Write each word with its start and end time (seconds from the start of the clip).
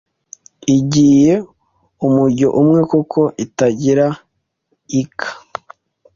igiye 0.77 1.33
umujyo 2.05 2.47
umwe 2.61 2.79
kuko 2.91 3.19
itagira 3.45 4.05
iika 4.99 5.29